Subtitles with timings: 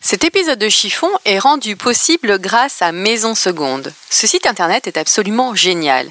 [0.00, 3.92] Cet épisode de Chiffon est rendu possible grâce à Maison Seconde.
[4.08, 6.08] Ce site internet est absolument génial.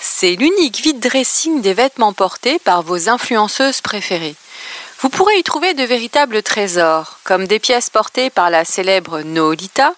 [0.00, 4.34] C'est l'unique vide dressing des vêtements portés par vos influenceuses préférées.
[5.00, 9.94] Vous pourrez y trouver de véritables trésors, comme des pièces portées par la célèbre Noolita,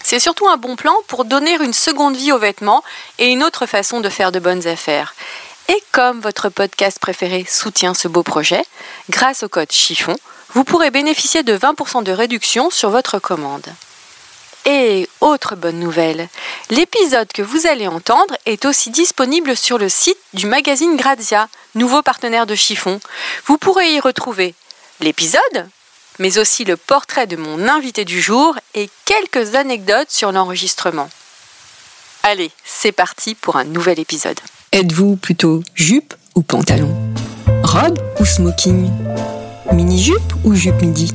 [0.02, 2.84] C'est surtout un bon plan pour donner une seconde vie aux vêtements
[3.18, 5.14] et une autre façon de faire de bonnes affaires.
[5.68, 8.64] Et comme votre podcast préféré soutient ce beau projet,
[9.10, 10.16] grâce au code chiffon,
[10.54, 13.68] vous pourrez bénéficier de 20% de réduction sur votre commande.
[14.66, 16.28] Et autre bonne nouvelle,
[16.70, 22.02] l'épisode que vous allez entendre est aussi disponible sur le site du magazine Grazia, nouveau
[22.02, 23.00] partenaire de Chiffon.
[23.46, 24.54] Vous pourrez y retrouver
[25.00, 25.70] l'épisode,
[26.20, 31.10] mais aussi le portrait de mon invité du jour et quelques anecdotes sur l'enregistrement.
[32.24, 34.40] Allez, c'est parti pour un nouvel épisode.
[34.72, 36.96] Êtes-vous plutôt jupe ou pantalon?
[37.64, 38.92] Robe ou smoking?
[39.74, 41.14] Mini-jupe ou jupe midi?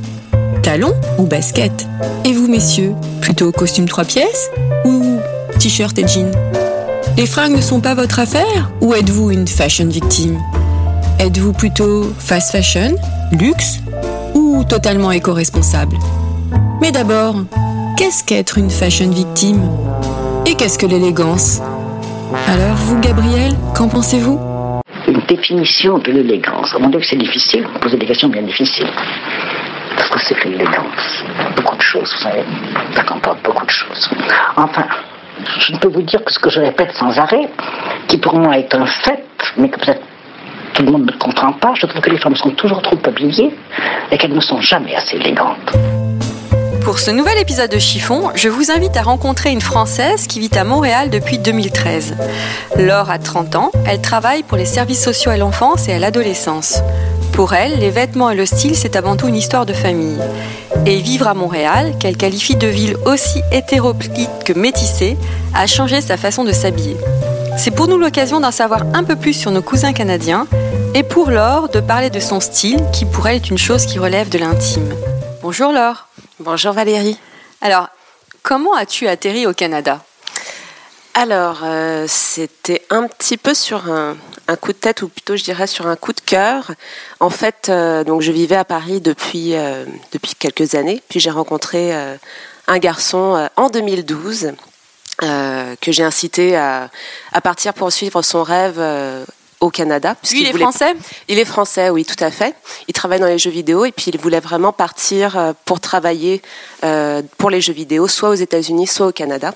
[0.63, 1.87] Talon ou basket?
[2.23, 4.49] Et vous, messieurs, plutôt costume trois pièces
[4.85, 5.17] ou
[5.59, 6.31] t-shirt et jean
[7.17, 10.39] Les fringues ne sont pas votre affaire ou êtes-vous une fashion victime?
[11.19, 12.95] Êtes-vous plutôt fast fashion,
[13.31, 13.79] luxe
[14.33, 15.97] ou totalement éco-responsable?
[16.81, 17.35] Mais d'abord,
[17.97, 19.61] qu'est-ce qu'être une fashion victime?
[20.45, 21.59] Et qu'est-ce que l'élégance?
[22.47, 24.39] Alors vous, Gabriel, qu'en pensez-vous?
[25.27, 26.75] Définition de l'élégance.
[26.79, 27.65] Mon avis, c'est difficile?
[27.71, 28.87] Vous posez des questions bien difficiles.
[29.95, 31.23] Parce que c'est que l'élégance
[31.55, 32.43] Beaucoup de choses, vous savez.
[32.93, 34.09] Ça comporte beaucoup de choses.
[34.55, 34.85] Enfin,
[35.59, 37.49] je ne peux vous dire que ce que je répète sans arrêt,
[38.07, 39.25] qui pour moi est un fait,
[39.57, 40.01] mais que peut-être
[40.73, 43.51] tout le monde ne comprend pas, je trouve que les femmes sont toujours trop habillées
[44.11, 46.04] et qu'elles ne sont jamais assez élégantes.
[46.85, 50.55] Pour ce nouvel épisode de Chiffon, je vous invite à rencontrer une Française qui vit
[50.55, 52.13] à Montréal depuis 2013.
[52.77, 56.83] Laure a 30 ans, elle travaille pour les services sociaux à l'enfance et à l'adolescence.
[57.33, 60.19] Pour elle, les vêtements et le style, c'est avant tout une histoire de famille.
[60.85, 65.17] Et vivre à Montréal, qu'elle qualifie de ville aussi hétéroclite que métissée,
[65.55, 66.97] a changé sa façon de s'habiller.
[67.57, 70.45] C'est pour nous l'occasion d'en savoir un peu plus sur nos cousins canadiens
[70.93, 73.97] et pour Laure de parler de son style qui pour elle est une chose qui
[73.97, 74.93] relève de l'intime.
[75.41, 76.05] Bonjour Laure.
[76.41, 77.17] Bonjour Valérie.
[77.61, 77.87] Alors,
[78.43, 80.03] comment as-tu atterri au Canada?
[81.13, 84.17] Alors, euh, c'était un petit peu sur un,
[84.49, 86.71] un, coup de tête, ou plutôt je dirais sur un coup de cœur.
[87.21, 91.29] En fait, euh, donc je vivais à Paris depuis, euh, depuis quelques années, puis j'ai
[91.29, 91.93] rencontré
[92.67, 94.51] un garçon en 2012
[95.21, 96.89] que j'ai incité à,
[97.31, 98.77] à, partir pour suivre son rêve
[99.59, 100.15] au Canada.
[100.31, 100.93] Lui, il est français
[101.27, 102.55] Il est français, oui, tout à fait.
[102.87, 106.41] Il travaille dans les jeux vidéo et puis il voulait vraiment partir euh, pour travailler
[106.83, 109.53] euh, pour les jeux vidéo, soit aux États-Unis, soit au Canada.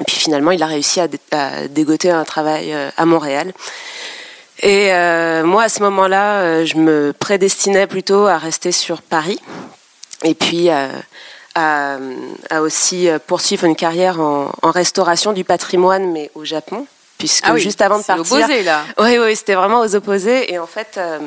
[0.00, 1.08] Et puis finalement, il a réussi à,
[1.68, 3.52] dégoter un travail euh, à Montréal.
[4.64, 4.90] Et
[5.42, 9.40] moi, à ce moment-là, je me prédestinais plutôt à rester sur Paris.
[10.22, 10.90] Et puis à,
[11.56, 11.98] à,
[12.60, 16.86] aussi poursuivre une carrière en, en, restauration du patrimoine, mais au Japon
[17.22, 18.82] puisque ah oui, juste avant de partir, opposé, là.
[18.98, 20.52] oui, oui, c'était vraiment aux opposés.
[20.52, 21.20] Et en fait, euh,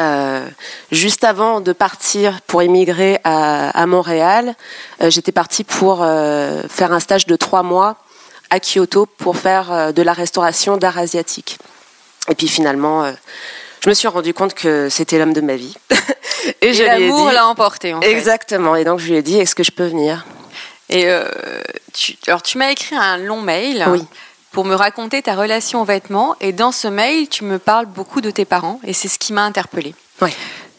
[0.00, 0.44] euh,
[0.90, 4.56] juste avant de partir pour émigrer à, à Montréal,
[5.00, 7.98] euh, j'étais partie pour faire un stage de trois mois
[8.50, 11.58] à Kyoto pour faire de la restauration d'art asiatique.
[12.28, 13.08] Et puis finalement,
[13.84, 15.76] je me suis rendu compte que c'était l'homme de ma vie.
[16.62, 17.94] et, et l'amour l'a emporté.
[17.94, 18.10] En fait.
[18.10, 18.74] Exactement.
[18.74, 20.26] Et donc je lui ai dit, est-ce que je peux venir?
[20.88, 21.08] Et
[21.92, 23.84] tu, alors tu m'as écrit un long mail.
[23.88, 24.02] Oui
[24.56, 26.34] pour me raconter ta relation aux vêtements.
[26.40, 29.34] Et dans ce mail, tu me parles beaucoup de tes parents et c'est ce qui
[29.34, 29.94] m'a interpellée.
[30.22, 30.32] Ouais.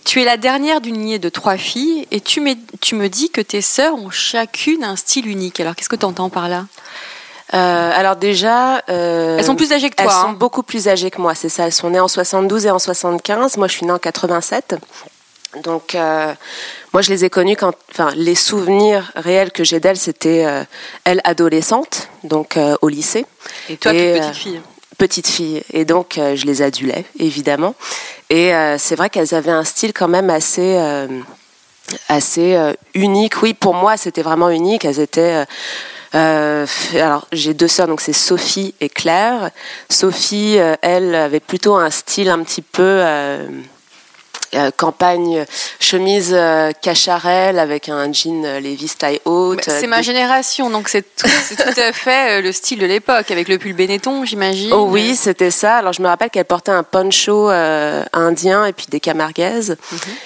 [0.03, 2.41] Tu es la dernière d'une lignée de trois filles et tu,
[2.81, 5.59] tu me dis que tes sœurs ont chacune un style unique.
[5.59, 6.65] Alors qu'est-ce que tu entends par là?
[7.53, 10.06] Euh, alors déjà, euh, elles sont plus âgées que toi.
[10.06, 10.21] Elles hein.
[10.23, 11.68] sont beaucoup plus âgées que moi, c'est ça.
[11.68, 13.57] Elles sont nées en 72 et en 75.
[13.57, 14.73] Moi, je suis née en 87.
[15.63, 16.33] Donc, euh,
[16.94, 20.63] moi, je les ai connues quand, enfin, les souvenirs réels que j'ai d'elle, c'était euh,
[21.04, 23.25] elle adolescente, donc euh, au lycée.
[23.69, 24.62] Et toi, Et, toute euh, petite fille.
[24.98, 27.75] Petite fille, et donc je les adulais, évidemment.
[28.31, 30.75] Et c'est vrai qu'elles avaient un style quand même assez,
[32.09, 32.57] assez
[32.95, 33.44] unique.
[33.44, 34.86] Oui, pour moi, c'était vraiment unique.
[34.86, 35.45] Elles étaient.
[36.15, 36.65] euh,
[36.95, 39.51] alors, j'ai deux sœurs, donc c'est Sophie et Claire.
[39.88, 43.45] Sophie, elle, avait plutôt un style un petit peu euh,
[44.55, 45.45] euh, campagne,
[45.79, 49.63] chemise euh, cacharel avec un jean euh, Levi's taille haute.
[49.63, 53.47] C'est euh, ma génération, donc c'est tout, tout à fait le style de l'époque, avec
[53.47, 54.71] le pull Benetton, j'imagine.
[54.73, 55.77] Oh oui, c'était ça.
[55.77, 57.49] Alors je me rappelle qu'elle portait un poncho
[58.13, 59.77] indien et puis des camarguaises.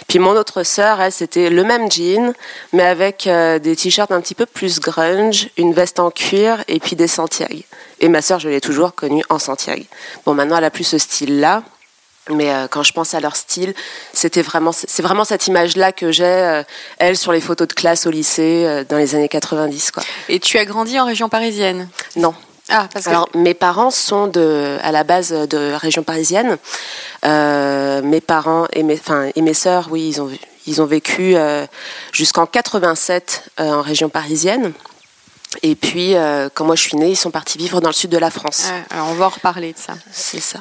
[0.07, 2.33] Puis mon autre sœur, elle, c'était le même jean,
[2.73, 6.95] mais avec des t-shirts un petit peu plus grunge, une veste en cuir et puis
[6.95, 7.63] des Santiago.
[8.00, 9.83] Et ma sœur, je l'ai toujours connue en Santiago.
[10.25, 11.63] Bon, maintenant, elle a plus ce style-là.
[12.29, 13.73] Mais euh, quand je pense à leur style,
[14.13, 16.63] c'était vraiment, c'est vraiment cette image-là que j'ai, euh,
[17.00, 20.03] elle, sur les photos de classe au lycée euh, dans les années 90, quoi.
[20.29, 21.89] Et tu as grandi en région parisienne?
[22.15, 22.35] Non,
[22.69, 26.57] Ah, parce que alors, mes parents sont de, à la base de région parisienne.
[27.23, 30.29] Mes parents et mes, enfin, et mes sœurs, oui, ils ont,
[30.68, 31.35] ils ont vécu
[32.12, 34.73] jusqu'en 87 euh, en région parisienne.
[35.63, 36.13] Et puis,
[36.53, 38.68] quand moi je suis née, ils sont partis vivre dans le sud de la France.
[38.89, 39.95] Alors on va en reparler de ça.
[40.12, 40.59] C'est ça.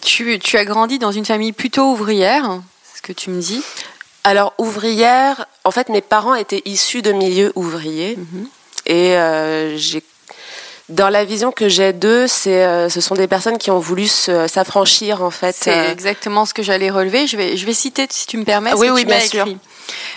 [0.00, 3.62] Tu, tu as grandi dans une famille plutôt ouvrière, c'est ce que tu me dis.
[4.24, 8.18] Alors, ouvrière, en fait, mes parents étaient issus de milieux ouvriers.
[8.86, 10.02] Et euh, j'ai.
[10.88, 14.06] Dans la vision que j'ai d'eux, c'est, euh, ce sont des personnes qui ont voulu
[14.08, 15.54] s'affranchir en fait.
[15.58, 17.26] C'est euh, exactement ce que j'allais relever.
[17.26, 19.20] Je vais, je vais citer, si tu me permets, ce Oui, que oui, tu bien
[19.20, 19.46] sûr.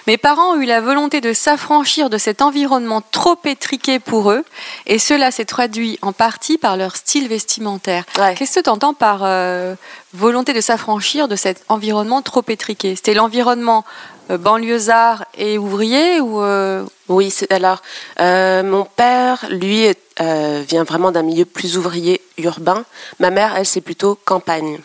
[0.08, 4.44] Mes parents ont eu la volonté de s'affranchir de cet environnement trop étriqué pour eux,
[4.86, 8.06] et cela s'est traduit en partie par leur style vestimentaire.
[8.18, 8.36] Ouais.
[8.36, 9.76] Qu'est-ce que tu entends par euh,
[10.14, 12.96] volonté de s'affranchir de cet environnement trop étriqué?
[12.96, 13.86] C'était l'environnement
[14.32, 17.82] euh, banlieusard et ouvrier ou euh, Oui, alors
[18.20, 19.88] euh, mon père, lui,
[20.20, 22.86] vient vraiment d'un milieu plus ouvrier urbain.
[23.20, 24.80] Ma mère, elle, c'est plutôt campagne.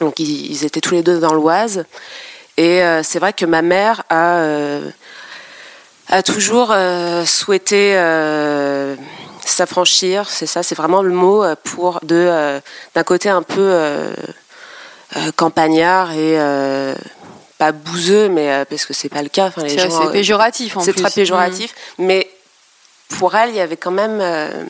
[0.00, 1.84] Donc ils étaient tous les deux dans l'Oise.
[2.56, 4.90] Et euh, c'est vrai que ma mère a, euh,
[6.08, 7.94] a toujours euh, souhaité
[9.44, 10.28] s'affranchir.
[10.30, 12.60] C'est ça, c'est vraiment le mot pour de
[12.94, 13.76] d'un côté un peu
[15.36, 16.38] campagnard et
[17.58, 19.46] pas bouseux, mais parce que c'est pas le cas.
[19.46, 22.28] Enfin, les gens, péjoratif en c'est très péjoratif, mais
[23.18, 24.18] pour elle, il y avait quand même.
[24.20, 24.64] euh,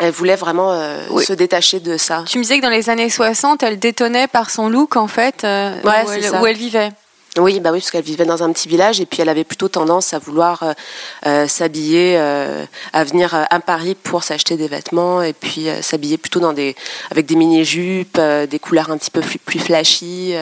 [0.00, 1.24] elle voulait vraiment euh, Oui.
[1.24, 2.22] se détacher de ça.
[2.22, 2.24] Mm.
[2.24, 5.44] Tu me disais que dans les années 60, elle détonnait par son look en fait,
[5.44, 6.40] euh, Ouais, où, c'est elle, ça.
[6.42, 6.90] où elle vivait.
[7.36, 9.68] Oui, bah oui, parce qu'elle vivait dans un petit village et puis elle avait plutôt
[9.68, 10.72] tendance à vouloir euh,
[11.26, 16.16] euh, s'habiller, euh, à venir à Paris pour s'acheter des vêtements et puis euh, s'habiller
[16.16, 16.76] plutôt dans des
[17.10, 20.34] avec des mini jupes, des couleurs un petit peu plus, flashy.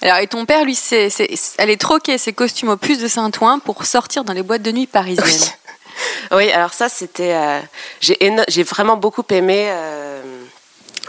[0.00, 3.08] Alors, et ton père, lui, c'est, c'est, elle est troqué ses costumes au puce de
[3.08, 5.26] Saint-Ouen pour sortir dans les boîtes de nuit parisiennes.
[5.26, 5.48] Oui.
[6.32, 7.36] Oui, alors ça, c'était.
[8.00, 9.70] j'ai, éno- j'ai vraiment beaucoup aimé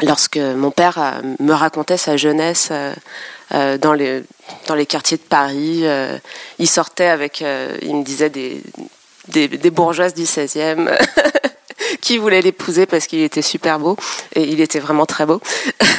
[0.02, 2.94] lorsque mon père euh, me racontait sa jeunesse euh,
[3.54, 5.84] euh, dans, les, quartiers de Paris.
[6.60, 7.42] il sortait avec.
[7.82, 10.98] il me disait des, bourgeoises du 16e.
[12.02, 13.98] qui voulaient l'épouser parce qu'il était super beau
[14.36, 15.42] et il était vraiment très beau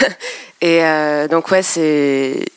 [0.61, 0.81] et
[1.31, 1.63] donc ouais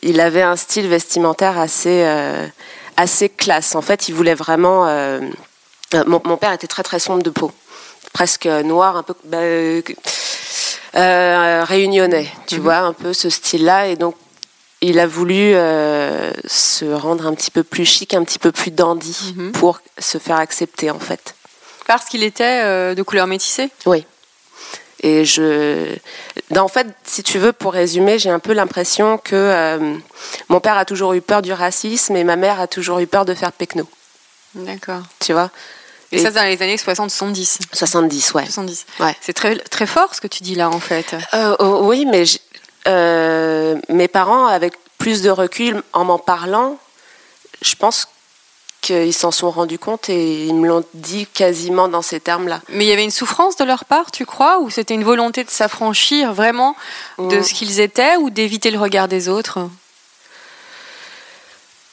[0.01, 4.85] il avait un style vestimentaire assez classe en fait il voulait vraiment
[5.93, 7.51] mon, mon père était très très sombre de peau,
[8.13, 9.37] presque noir, un peu bah,
[10.97, 13.87] euh, réunionnais, tu vois, un peu ce style-là.
[13.87, 14.15] Et donc,
[14.81, 18.71] il a voulu euh, se rendre un petit peu plus chic, un petit peu plus
[18.71, 19.51] dandy Mhm.
[19.53, 21.35] pour se faire accepter, en fait.
[21.85, 23.69] Parce qu'il était euh, de couleur métissée?
[23.85, 24.05] Oui.
[25.03, 25.95] Et je.
[26.49, 29.95] non, En fait, si tu veux, pour résumer, j'ai un peu l'impression que euh,
[30.49, 33.23] mon père a toujours eu peur du racisme et ma mère a toujours eu peur
[33.23, 33.87] de faire pecno.
[34.55, 35.03] D'accord.
[35.19, 35.51] Tu vois?
[36.11, 37.59] Et, Et- ça, dans les années 60-70.
[37.73, 38.45] 70, ouais.
[38.45, 38.85] 70.
[38.99, 39.15] Ouais.
[39.21, 41.15] C'est très, très fort ce que tu dis là, en fait.
[41.33, 42.23] Euh, oh, oui, mais
[42.87, 46.77] euh, mes parents, avec plus de recul, en m'en parlant,
[47.61, 48.07] je pense
[48.81, 52.61] qu'ils s'en sont rendus compte et ils me l'ont dit quasiment dans ces termes-là.
[52.69, 54.59] Mais il y avait une souffrance de leur part, tu crois?
[54.59, 56.75] Ou c'était une volonté de s'affranchir vraiment
[57.17, 59.59] de ce qu'ils étaient ou d'éviter le regard des autres?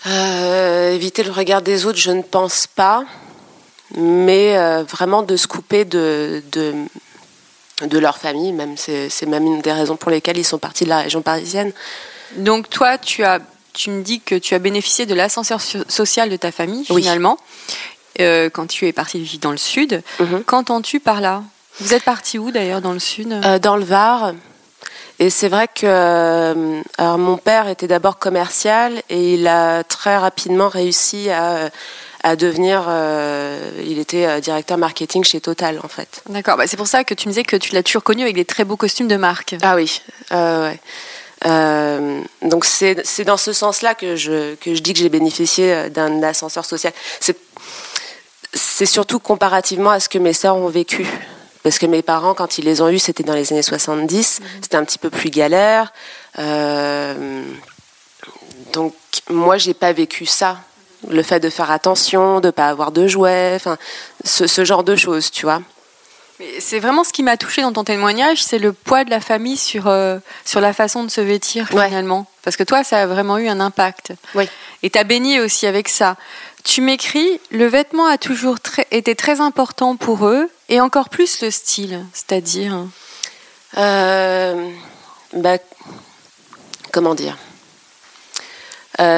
[0.06, 3.04] Euh, éviter le regard des autres, je ne pense pas,
[3.96, 6.74] mais euh, vraiment de se couper de, de,
[7.86, 10.84] de leur famille, même c'est c'est même une des raisons pour lesquelles ils sont partis
[10.84, 11.72] de la région parisienne.
[12.36, 13.40] Donc toi, tu as,
[13.72, 17.02] tu me dis que tu as bénéficié de l'ascenseur so- social de ta famille Oui.
[17.02, 17.38] finalement,
[18.20, 20.02] euh, quand tu es parti vivre dans le sud.
[20.20, 20.44] Mhm.
[20.44, 21.42] Qu'entends-tu par là?
[21.80, 23.32] Vous êtes parti où d'ailleurs dans le sud?
[23.32, 24.32] Euh, dans le Var.
[25.20, 30.68] Et c'est vrai que alors mon père était d'abord commercial et il a très rapidement
[30.68, 31.70] réussi à,
[32.24, 32.86] à devenir.
[32.88, 36.22] euh, il était euh, directeur marketing chez Total en fait.
[36.28, 38.34] D'accord, bah, c'est pour ça que tu me disais que tu l'as toujours connu avec
[38.34, 39.54] des très beaux costumes de marque.
[39.62, 40.02] Ah oui,
[40.32, 40.80] euh, ouais.
[41.46, 45.90] Euh, donc c'est c'est dans ce sens-là que je, que je dis que j'ai bénéficié
[45.90, 46.92] d'un ascenseur social.
[47.20, 47.36] C'est
[48.54, 51.06] c'est surtout comparativement à ce que mes sœurs ont vécu.
[51.62, 54.40] Parce que mes parents, quand ils les ont eus, c'était dans les années 70.
[54.62, 55.92] C'était un petit peu plus galère.
[56.38, 57.42] Euh,
[58.72, 58.94] donc
[59.30, 60.58] moi, j'ai pas vécu ça.
[61.08, 63.76] Le fait de faire attention, de pas avoir de jouets, enfin,
[64.24, 65.60] ce, ce genre de choses, tu vois.
[66.58, 69.56] C'est vraiment ce qui m'a touché dans ton témoignage, c'est le poids de la famille
[69.56, 71.86] sur, euh, sur la façon de se vêtir Ouais.
[71.86, 72.26] finalement.
[72.42, 74.12] Parce que toi, ça a vraiment eu un impact.
[74.34, 74.48] Oui.
[74.82, 76.16] Et t'as baigné aussi avec ça.
[76.64, 81.40] Tu m'écris, le vêtement a toujours très- été très important pour eux, et encore plus
[81.42, 82.78] le style, c'est-à-dire.
[83.76, 84.70] Euh,
[85.34, 85.58] bah,
[86.92, 87.36] comment dire?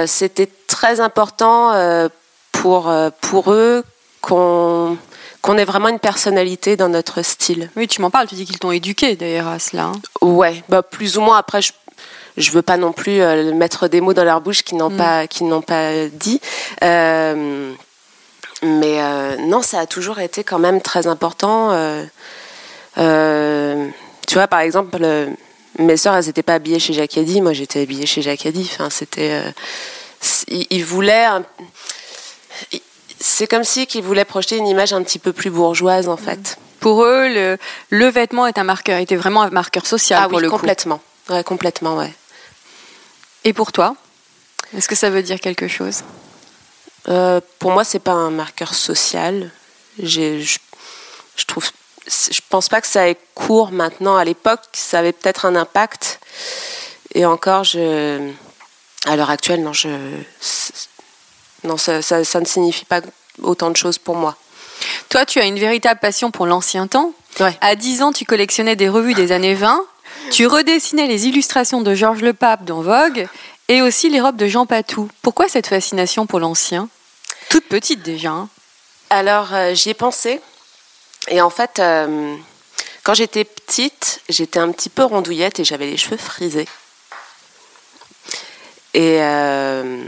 [0.06, 2.08] C'était très important euh,
[2.52, 3.84] pour, euh, pour eux
[4.22, 4.96] qu'on
[5.42, 7.70] qu'on ait vraiment une personnalité dans notre style.
[7.76, 9.84] Oui, tu m'en parles, tu dis qu'ils t'ont éduqué d'ailleurs à cela.
[9.84, 9.92] hein.
[10.20, 11.36] Ouais, bah, plus ou moins.
[11.38, 11.72] Après, je
[12.36, 14.96] je veux pas non plus euh, mettre des mots dans leur bouche qu'ils n'ont Mm.
[14.96, 16.40] pas qu'ils n'ont pas dit.
[16.82, 17.72] Euh,
[18.62, 21.70] mais euh, non, ça a toujours été quand même très important.
[21.70, 22.02] euh,
[22.98, 23.88] euh,
[24.26, 25.28] tu vois, par exemple, le-
[25.78, 27.40] mes sœurs, elles n'étaient pas habillées chez Jacadi.
[27.40, 28.68] Moi, j'étais habillée chez Jacadi.
[28.72, 29.30] Enfin, c'était.
[29.32, 29.50] euh,
[30.48, 31.26] ils, ils voulaient.
[33.20, 36.58] c'est comme si qu'ils voulaient projeter une image un petit peu plus bourgeoise, en fait.
[36.80, 37.58] Pour eux, le,
[37.90, 40.56] le vêtement est un marqueur, était vraiment un marqueur social ah pour oui, le coup.
[40.56, 41.00] complètement.
[41.28, 42.12] Ouais, complètement, ouais.
[43.44, 43.96] Et pour toi
[44.76, 46.02] Est-ce que ça veut dire quelque chose?
[47.08, 49.50] Euh, pour moi, c'est pas un marqueur social.
[50.02, 50.58] J'ai- Je,
[51.36, 51.70] je trouve,
[52.08, 54.16] je pense pas que ça ait cours maintenant.
[54.16, 56.20] À l'époque, ça avait peut-être un impact.
[57.14, 58.30] Et encore, je,
[59.06, 59.88] à l'heure actuelle, non, je,
[61.64, 63.00] non, ça, ça- ça ne signifie pas
[63.42, 64.36] autant de choses pour moi.
[65.08, 67.12] Toi, tu as une véritable passion pour l'ancien temps.
[67.40, 67.56] Ouais.
[67.60, 69.82] À 10 ans, tu collectionnais des revues des années 20.
[70.30, 73.26] Tu redessinais les illustrations de Georges Le Pape dans Vogue
[73.68, 75.08] et aussi les robes de Jean Patou.
[75.22, 76.88] Pourquoi cette fascination pour l'ancien?
[77.48, 78.30] Toute petite déjà.
[78.30, 78.48] hein.
[79.10, 80.40] Alors, euh, j'y ai pensé.
[81.28, 82.36] Et en fait, euh,
[83.02, 86.68] quand j'étais petite, j'étais un petit peu rondouillette et j'avais les cheveux frisés.
[88.94, 90.02] Et, euh,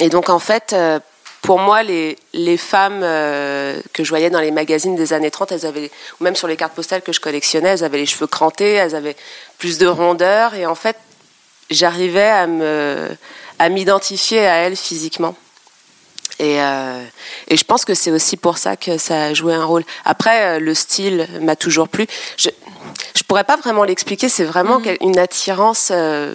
[0.00, 0.98] et donc, en fait, euh,
[1.42, 5.66] pour moi, les, les femmes que je voyais dans les magazines des années 30, elles
[5.66, 8.72] avaient, ou même sur les cartes postales que je collectionnais, elles avaient les cheveux crantés,
[8.74, 9.16] elles avaient
[9.58, 10.54] plus de rondeur.
[10.54, 10.96] Et en fait,
[11.70, 13.08] j'arrivais à me
[13.60, 15.36] à m'identifier à elles physiquement.
[16.40, 17.04] Et, euh,
[17.48, 19.84] et je pense que c'est aussi pour ça que ça a joué un rôle.
[20.06, 22.06] Après, euh, le style m'a toujours plu.
[22.36, 22.48] Je
[23.14, 24.28] je pourrais pas vraiment l'expliquer.
[24.28, 24.96] C'est vraiment Mhm.
[25.02, 25.88] une attirance.
[25.92, 26.34] Euh,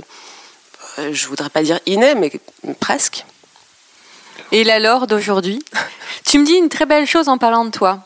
[1.00, 2.32] euh, je voudrais pas dire innée, mais
[2.80, 3.26] presque.
[4.52, 5.64] Et la Laure d'aujourd'hui?
[6.26, 8.00] Tu me dis une très belle chose en parlant de toi.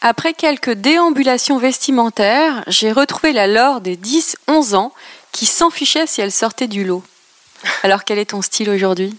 [0.00, 4.92] Après quelques déambulations vestimentaires, j'ai retrouvé la Laure des 10-11 ans
[5.32, 7.02] qui s'en fichait si elle sortait du lot.
[7.82, 9.14] Alors quel est ton style aujourd'hui?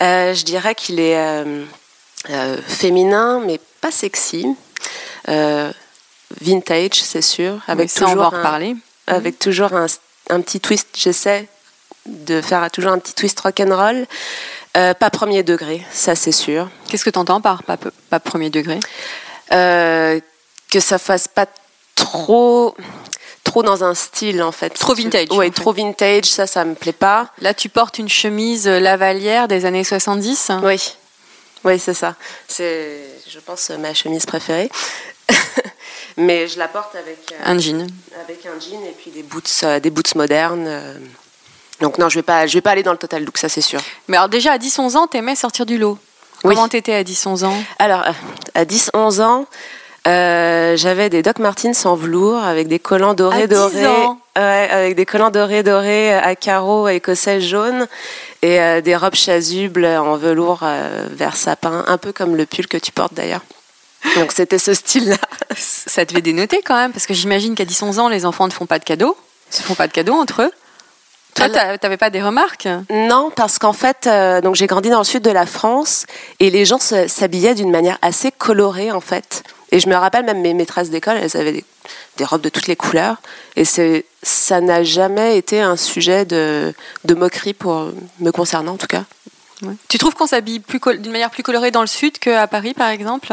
[0.00, 1.64] Je dirais qu'il est euh,
[2.30, 4.46] euh, féminin, mais pas sexy.
[5.28, 5.70] Euh,
[6.40, 8.76] vintage, c'est sûr, avec Oui, ça, on va toujours un- reparler.
[9.06, 9.86] avec toujours un,
[10.30, 10.88] un petit twist.
[10.96, 11.48] J'essaie
[12.06, 14.06] de faire toujours un petit twist rock'n'roll.
[14.76, 16.70] Euh, pas premier degré, ça c'est sûr.
[16.88, 17.76] Qu'est-ce que tu entends par pas,
[18.08, 18.78] pas premier degré?
[19.52, 20.20] Euh,
[20.70, 21.46] que ça fasse pas
[21.96, 22.76] trop
[23.50, 24.70] trop dans un style en fait.
[24.70, 25.50] Trop vintage, Oui, en fait.
[25.50, 27.30] trop vintage, ça ça me plaît pas.
[27.40, 30.52] Là, tu portes une chemise lavalière des années 70.
[30.62, 30.94] Oui.
[31.64, 32.14] Oui, c'est ça.
[32.48, 34.70] C'est je pense ma chemise préférée.
[36.16, 37.86] Mais je la porte avec euh, Un jean.
[38.24, 40.66] avec un jean et puis des boots euh, des boots modernes.
[40.66, 40.94] euh.
[41.80, 43.60] Donc non, je vais pas je vais pas aller dans le total look, ça c'est
[43.62, 43.80] sûr.
[44.08, 45.98] Mais alors déjà, à 10-11 ans, t'aimais sortir du lot.
[46.44, 46.54] Oui.
[46.54, 47.54] Comment t'étais à 10-11 ans?
[47.78, 48.12] Alors, euh,
[48.54, 49.46] à 10-11 ans,
[50.06, 53.86] euh, j'avais des Doc Martens en velours avec des collants dorés À 10 dorés.
[53.86, 57.86] ans Ouais, avec des collants dorés dorés à carreaux écossais jaunes
[58.42, 62.66] et euh, des robes chasubles en velours euh, vert sapin, un peu comme le pull
[62.66, 63.42] que tu portes d'ailleurs.
[64.16, 65.16] Donc c'était ce style-là.
[65.56, 68.64] Ça devait dénoter quand même, parce que j'imagine qu'à 10-11 ans, les enfants ne font
[68.66, 69.16] pas de cadeaux.
[69.52, 70.52] Ils se font pas de cadeaux entre eux.
[71.34, 72.68] Toi, t'avais pas des remarques?
[72.90, 76.06] Non, parce qu'en fait, euh, donc j'ai grandi dans le sud de la France
[76.40, 79.42] et les gens s'habillaient d'une manière assez colorée en fait.
[79.72, 81.64] Et je me rappelle même mes maîtresses d'école, elles avaient des,
[82.16, 83.16] des robes de toutes les couleurs
[83.56, 86.74] et ça n'a jamais été un sujet de,
[87.04, 89.04] de moquerie pour me concernant en tout cas.
[89.88, 90.62] Tu trouves qu'on s'habille
[90.98, 93.32] d'une manière plus colorée dans le sud qu'à Paris, par exemple?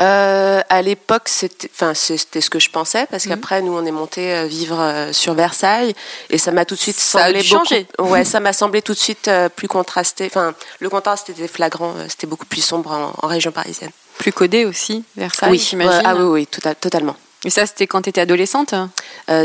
[0.00, 3.32] Euh, à l'époque, c'était, enfin, c'était ce que je pensais, parce mhm.
[3.32, 5.94] qu'après, nous, on est monté euh, vivre euh, sur Versailles,
[6.30, 7.86] et ça m'a tout de suite ça semblé a changé.
[7.98, 10.26] Ouais, ça m'a semblé tout de suite plus contrasté.
[10.26, 11.94] Enfin, le contraste était flagrant.
[12.08, 13.90] C'était beaucoup plus sombre en, région parisienne.
[14.20, 15.58] Plus codé aussi, Versailles, oui.
[15.58, 16.02] j'imagine.
[16.04, 17.16] ah oui, oui, totalement.
[17.44, 18.74] Et ça, c'était quand tu étais adolescente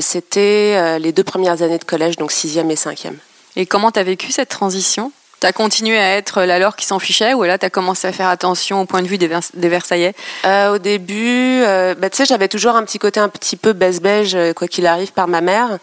[0.02, 3.18] C'était les deux premières années de collège, donc sixième et cinquième.
[3.56, 5.12] Et comment tu as vécu cette transition?
[5.40, 8.30] T'as continué à être la Laure qui s'en fichait ou là t'as commencé à faire
[8.30, 9.28] attention au point de vue des,
[9.68, 10.14] Versaillais?
[10.46, 13.74] Euh, Au début, euh, bah, tu sais, j'avais toujours un petit côté un petit peu
[13.74, 15.78] baisse-beige, euh, quoi qu'il arrive, par ma mère.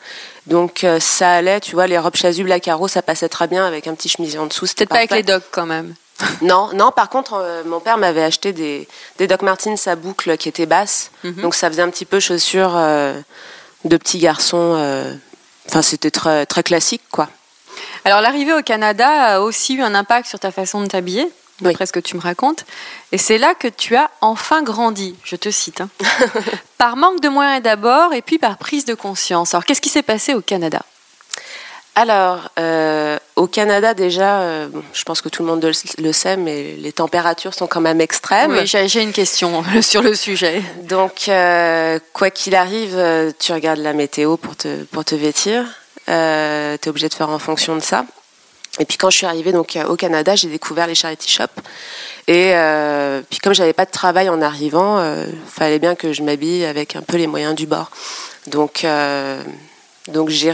[0.47, 3.87] Donc ça allait, tu vois, les robes chasubles à carreaux, ça passait très bien avec
[3.87, 4.67] un petit chemisier en dessous.
[4.67, 5.95] C'était pas avec les docs quand même
[6.43, 6.91] non, non.
[6.91, 8.89] Par contre, mon père m'avait acheté des,
[9.19, 11.43] des Doc Martens à boucle qui étaient basses, mhm.
[11.43, 12.75] donc ça faisait un petit peu chaussures
[13.85, 14.77] de petits garçons.
[15.69, 17.29] Enfin, c'était très très classique, quoi.
[18.05, 21.87] Alors l'arrivée au Canada a aussi eu un impact sur ta façon de t'habiller, d'après
[21.87, 22.65] ce que tu me racontes.
[23.13, 25.81] Et c'est là que tu as enfin grandi, je te cite.
[25.81, 25.89] Hein.
[26.79, 29.55] par manque de moyens d'abord et puis par prise de conscience.
[29.55, 30.83] Alors qu'est-ce qui s'est passé au Canada?
[31.95, 36.75] Alors, euh, au Canada déjà, euh, je pense que tout le monde le, sait, mais
[36.79, 38.53] les températures sont quand même extrêmes.
[38.53, 40.63] Oui, j'ai une question sur le sujet.
[40.85, 42.97] Donc, euh, quoi qu'il arrive,
[43.39, 45.65] tu regardes la météo pour te, pour te vêtir.
[46.07, 48.05] Tu es obligé de faire en fonction de ça.
[48.79, 51.61] Et puis quand je suis arrivée donc au Canada, j'ai découvert les charity shops.
[52.27, 56.23] Et euh, puis comme j'avais pas de travail en arrivant, euh, fallait bien que je
[56.23, 57.91] m'habille avec un peu les moyens du bord.
[58.47, 59.43] Donc euh,
[60.09, 60.53] donc j'ai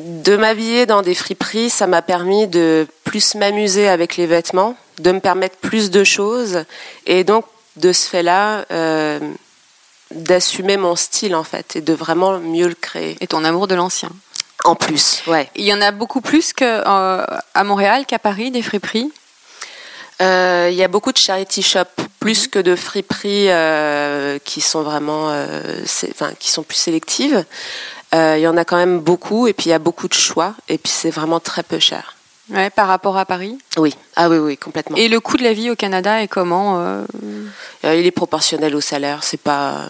[0.00, 5.12] de m'habiller dans des friperies, ça m'a permis de plus m'amuser avec les vêtements, de
[5.12, 6.64] me permettre plus de choses,
[7.06, 7.44] et donc
[7.76, 8.64] de ce fait-là,
[10.10, 13.16] d'assumer mon style en fait et de vraiment mieux le créer.
[13.20, 14.10] Et ton amour de l'ancien.
[14.64, 15.48] En plus, ouais.
[15.56, 19.10] Il y en a beaucoup plus qu'à euh, Montréal qu'à Paris, des friperies?
[20.20, 21.86] Euh, il y a beaucoup de charity shop,
[22.18, 22.50] plus mhm.
[22.50, 25.28] que de friperies euh, qui sont vraiment,
[26.10, 27.42] enfin, qui sont plus sélectives.
[28.12, 30.54] Il y en a quand même beaucoup, et puis il y a beaucoup de choix,
[30.68, 32.16] et puis c'est vraiment très peu cher.
[32.50, 33.56] Ouais, par rapport à Paris?
[33.76, 34.96] Oui, ah oui, oui, complètement.
[34.96, 37.04] Et le coût de la vie au Canada est comment euh?
[37.84, 39.22] Euh, Il est proportionnel au salaire.
[39.22, 39.88] C'est pas,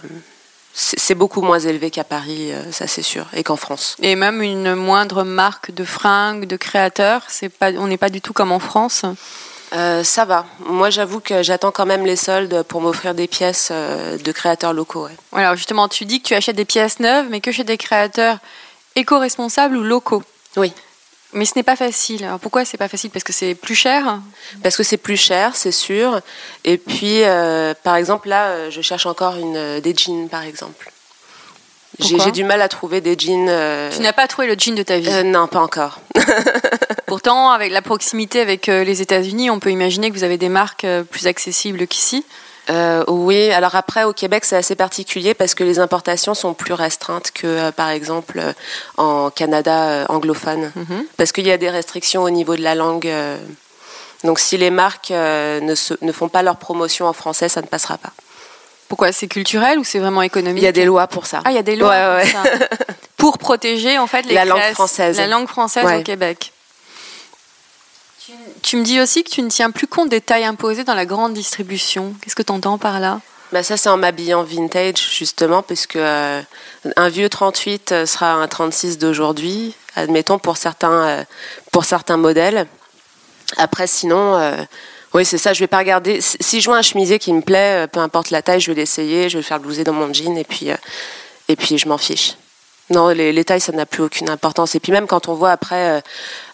[0.73, 3.97] c'est beaucoup moins élevé qu'à Paris, euh, ça c'est sûr, et qu'en France.
[4.01, 7.23] Et même une moindre marque de fringues, de créateurs,
[7.59, 9.05] pas, on n'est pas du tout comme en France?
[9.71, 10.45] Ça va.
[10.59, 15.07] Moi, j'avoue que j'attends quand même les soldes pour m'offrir des pièces de créateurs locaux.
[15.31, 18.37] Alors justement, tu dis que tu achètes des pièces neuves, mais que chez des créateurs
[18.95, 20.23] éco-responsables ou locaux.
[20.57, 20.73] Oui.
[21.33, 22.25] Mais ce n'est pas facile.
[22.25, 23.09] Alors pourquoi c'est pas facile?
[23.09, 24.19] Parce que c'est plus cher?
[24.63, 26.19] Parce que c'est plus cher, c'est sûr.
[26.65, 30.41] Et puis, euh, par exemple, là, euh, je cherche encore une, euh, des jeans, par
[30.41, 30.90] exemple.
[31.99, 33.49] J'ai du mal à trouver des jeans.
[33.91, 35.99] Tu n'as pas trouvé le jean de ta vie Non, pas encore.
[37.05, 40.87] Pourtant, avec la proximité avec les États-Unis, on peut imaginer que vous avez des marques
[41.09, 42.23] plus accessibles qu'ici.
[42.69, 46.73] Euh, oui, alors après au Québec c'est assez particulier parce que les importations sont plus
[46.73, 48.53] restreintes que euh, par exemple euh,
[48.97, 51.05] en Canada anglophone, mhm.
[51.17, 53.11] parce qu'il y a des restrictions au niveau de la langue.
[54.23, 57.97] donc si les marques ne, ne, font pas leur promotion en français, ça ne passera
[57.97, 58.11] pas.
[58.91, 61.39] Pourquoi C'est culturel ou c'est vraiment économique Il y a des lois pour ça.
[61.45, 62.43] Ah, il y a des lois pour, Ça.
[63.15, 65.15] pour protéger en fait les la langue française.
[65.15, 66.51] La langue française au Québec.
[68.61, 71.05] Tu me dis aussi que tu ne tiens plus compte des tailles imposées dans la
[71.05, 72.13] grande distribution.
[72.21, 73.21] Qu'est-ce que tu entends par là?
[73.53, 76.41] Bah ça, c'est en m'habillant vintage, justement, puisque euh,
[76.97, 81.23] un vieux 38 euh, sera un 36 d'aujourd'hui, admettons, pour certains, euh,
[81.71, 82.67] pour certains modèles.
[83.55, 84.37] Après, sinon,
[85.13, 86.19] oui, c'est ça, je vais pas regarder.
[86.21, 89.29] Si je vois un chemisier qui me plaît, peu importe la taille, je vais l'essayer,
[89.29, 90.69] je vais le faire blouser dans mon jean, et puis,
[91.49, 92.35] et puis je m'en fiche.
[92.91, 94.75] Non, les, tailles, ça n'a plus aucune importance.
[94.75, 96.01] Et puis même quand on voit après euh,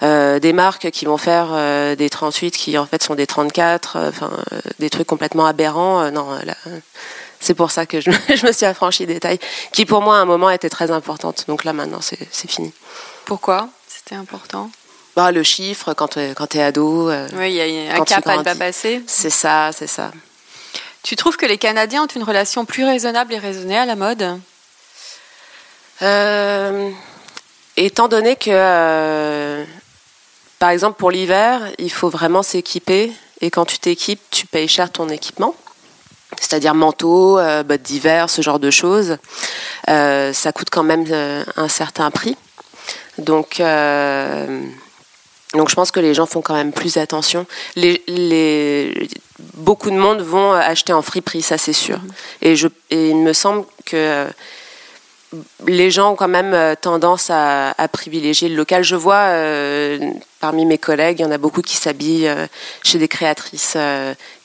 [0.03, 3.97] euh, des marques qui vont faire euh, des 38 qui en fait sont des 34,
[4.07, 4.31] enfin
[4.77, 6.27] des trucs complètement aberrants, non,
[7.39, 8.11] c'est pour ça que je,
[8.45, 9.39] me suis affranchie des tailles,
[9.71, 11.45] qui pour moi à un moment étaient très importantes.
[11.47, 12.71] Donc là maintenant, c'est fini.
[13.25, 13.69] Pourquoi?
[13.87, 14.69] C'était important?
[15.17, 17.11] Bah, Le chiffre, quand, quand tu es ado.
[17.33, 19.01] oui, il y a un cap à ne pas passer.
[19.07, 20.11] C'est ça, c'est ça.
[21.01, 24.39] Tu trouves que les Canadiens ont une relation plus raisonnable et raisonnée à la mode?
[26.01, 26.91] Euh,
[27.77, 29.63] étant donné que, euh,
[30.59, 33.11] par exemple, pour l'hiver, il faut vraiment s'équiper.
[33.41, 35.55] Et quand tu t'équipes, tu payes cher ton équipement.
[36.39, 39.17] C'est-à-dire manteau, euh, bottes d'hiver, ce genre de choses.
[39.87, 41.05] ça coûte quand même
[41.55, 42.37] un certain prix.
[43.17, 43.61] Donc,
[45.57, 47.45] donc je pense que les gens font quand même plus attention.
[47.75, 49.09] Les,
[49.55, 51.99] beaucoup de monde vont acheter en friperie, ça c'est sûr.
[52.41, 54.27] Et, je, et il me semble que
[55.65, 58.83] les gens ont quand même euh, tendance à, privilégier le local.
[58.83, 59.99] Je vois euh,
[60.39, 62.47] parmi mes collègues, il y en a beaucoup qui s'habillent euh,
[62.83, 63.77] chez des créatrices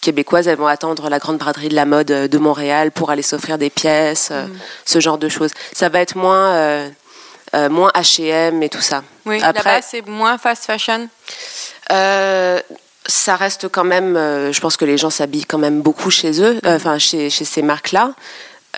[0.00, 0.48] québécoises.
[0.48, 3.70] Elles vont attendre la grande braderie de la mode de Montréal pour aller s'offrir des
[3.70, 4.50] pièces, mm.
[4.84, 5.50] ce genre de choses.
[5.72, 6.90] Ça va être moins,
[7.70, 9.02] moins H&M et tout ça.
[9.26, 11.08] Oui, là-bas, c'est moins fast fashion
[13.04, 16.60] ça reste quand même, je pense que les gens s'habillent quand même beaucoup chez eux,
[16.64, 18.14] enfin chez, chez, ces marques-là.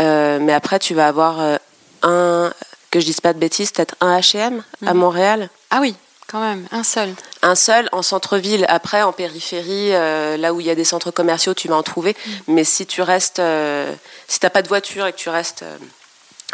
[0.01, 1.59] mais après, tu vas avoir
[2.03, 2.51] un,
[2.95, 5.01] que je dise pas de bêtises, peut-être un H&M à mhm.
[5.01, 5.51] Montréal.
[5.71, 5.97] Ah oui,
[6.29, 7.13] quand même, un seul.
[7.43, 8.65] Un seul en centre-ville.
[8.69, 11.83] Après, en périphérie, euh, là où il y a des centres commerciaux, tu vas en
[11.83, 12.15] trouver.
[12.25, 12.55] Mhm.
[12.55, 13.93] Mais si tu restes, euh,
[14.29, 15.77] si t'as pas de voiture et que tu restes euh,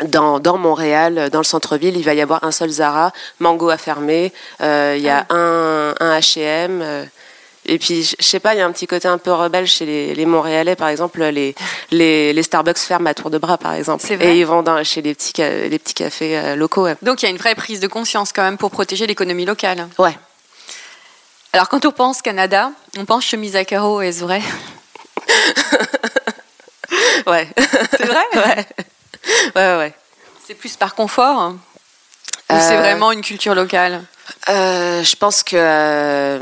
[0.06, 3.76] dans, dans, Montréal, dans le centre-ville, il va y avoir un seul Zara, Mango a
[3.76, 5.34] fermé, il y a ah.
[5.34, 7.08] un, un H&M.
[7.66, 10.14] Et puis, je sais pas, il y a un petit côté un peu rebelle chez
[10.14, 11.54] les, Montréalais, par exemple, les,
[11.90, 14.04] les, Starbucks ferment à tour de bras, par exemple.
[14.20, 16.88] Et ils vont dans, chez les petits, les petits cafés euh, locaux.
[17.02, 19.88] Donc, il y a une vraie prise de conscience quand même pour protéger l'économie locale.
[19.98, 20.16] Ouais.
[21.52, 24.42] Alors, quand on pense Canada, on pense chemise à carreaux, est-ce vrai?
[27.26, 27.46] Ouais.
[27.96, 28.24] C'est vrai?
[28.34, 28.66] Ouais.
[29.56, 29.94] Ouais, ouais.
[30.46, 31.56] C'est plus par confort Ou
[32.48, 34.02] c'est euh, vraiment une culture locale?
[34.48, 36.38] euh, Je pense que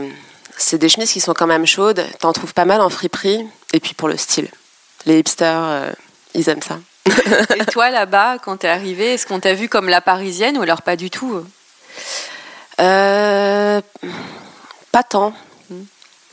[0.56, 2.04] c'est des chemises qui sont quand même chaudes.
[2.20, 3.46] T'en trouves pas mal en friperie.
[3.72, 4.48] Et puis pour le style.
[5.06, 5.90] Les hipsters, euh,
[6.34, 6.78] ils aiment ça.
[7.56, 10.82] et toi, là-bas, quand t'es arrivée, est-ce qu'on t'a vu comme la parisienne ou alors
[10.82, 11.44] pas du tout?
[12.80, 13.80] Euh,
[14.92, 15.34] Pas tant.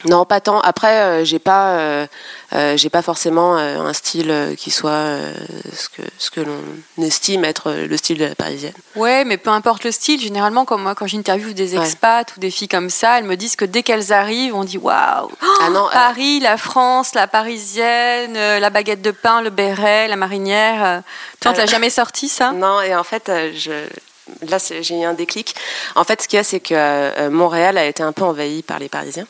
[0.05, 0.59] Non, pas tant.
[0.59, 2.07] Après, euh, j'ai pas, euh,
[2.53, 5.17] euh, j'ai pas forcément un style qui soit
[5.73, 8.73] ce que ce que l'on estime être le style de la parisienne.
[8.95, 10.21] Ouais, mais peu importe le style.
[10.21, 13.55] Généralement, comme moi, quand j'interviewe des expats ou des filles comme ça, elles me disent
[13.55, 15.29] que dès qu'elles arrivent, on dit waouh,
[15.61, 21.01] ah non, Paris, la France, la parisienne, la baguette de pain, le béret, la marinière.
[21.39, 22.51] Toi, tu l'as jamais sorti ça?
[22.65, 23.71] Non, et en fait, je
[24.47, 25.55] là, j'ai eu un déclic.
[25.95, 28.79] En fait, ce qu'il y a, c'est que Montréal a été un peu envahi par
[28.79, 29.27] les Parisiens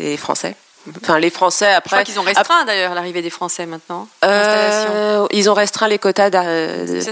[0.00, 0.56] les Français.
[1.02, 1.98] Enfin, les Français après.
[1.98, 4.08] Je crois qu'ils ont restreint d'ailleurs l'arrivée des Français maintenant.
[4.24, 6.30] Euh, ils ont restreint les quotas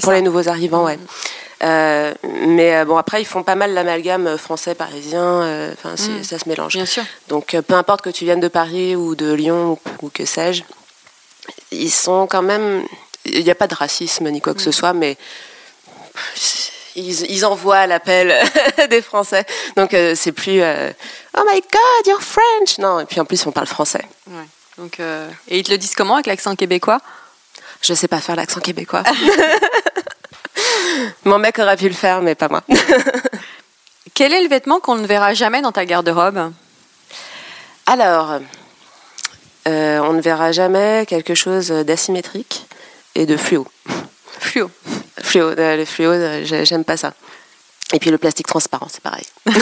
[0.03, 0.99] pour les nouveaux arrivants, ouais.
[1.63, 2.15] Euh,
[2.47, 5.73] mais euh, bon, après, ils font pas mal l'amalgame français-parisien.
[5.73, 6.25] Enfin, mm.
[6.25, 6.75] ça se mélange.
[6.75, 7.03] Bien sûr.
[7.29, 10.63] Donc, peu importe que tu viennes de Paris ou de Lyon ou, que sais-je,
[11.71, 12.85] ils sont quand même.
[13.27, 15.19] Il n'y a pas de racisme ni quoi que ce soit, mais
[16.99, 18.35] ils, envoient l'appel
[18.91, 19.45] des Français.
[19.77, 20.91] Donc euh, c'est plus euh,
[21.37, 22.79] Oh my God, you're French.
[22.79, 24.05] Non, et puis en plus on parle français.
[24.77, 27.01] Donc, euh, et ils te le disent comment avec l'accent québécois?
[27.83, 29.03] Je sais pas faire l'accent québécois.
[31.25, 32.63] Mon mec aurait pu le faire, mais pas moi.
[34.15, 36.53] Quel est le vêtement qu'on ne verra jamais dans ta garde-robe?
[37.87, 38.41] Alors,
[39.67, 42.67] on ne verra jamais quelque chose d'asymétrique
[43.15, 43.67] et de fluo.
[44.41, 44.71] Fluo.
[45.23, 47.13] Fluo, euh, le fluo, euh, j'aime pas ça.
[47.93, 49.25] Et puis le plastique transparent, c'est pareil.